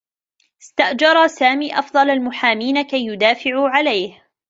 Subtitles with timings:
[0.61, 4.23] استأجر سامي أفضل المحامين كي يدافعوا عليه.